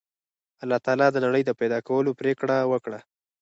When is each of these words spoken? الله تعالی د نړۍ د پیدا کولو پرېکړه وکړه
الله 0.63 0.79
تعالی 0.85 1.07
د 1.11 1.17
نړۍ 1.25 1.41
د 1.45 1.51
پیدا 1.59 1.79
کولو 1.87 2.11
پرېکړه 2.21 2.57
وکړه 2.71 2.99